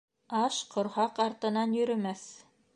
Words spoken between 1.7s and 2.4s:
йөрөмәҫ.